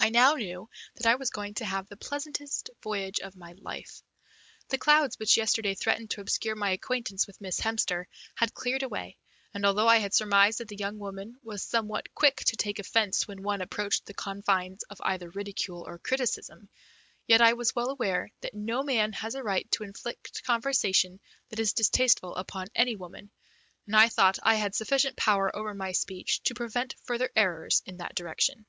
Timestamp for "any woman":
22.72-23.32